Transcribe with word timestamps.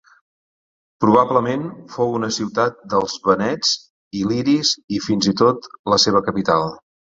Probablement 1.03 1.67
fou 1.97 2.15
una 2.21 2.31
ciutat 2.39 2.81
dels 2.95 3.19
vènets 3.29 3.77
il·liris 4.23 4.75
i 4.99 5.05
fins 5.09 5.33
i 5.37 5.39
tot 5.47 5.73
la 5.95 6.05
seva 6.09 6.27
capital. 6.33 6.71